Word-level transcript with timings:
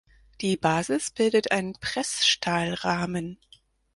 Die 0.41 0.57
Basis 0.57 1.11
bildet 1.11 1.51
ein 1.51 1.73
Pressstahlrahmen. 1.73 3.37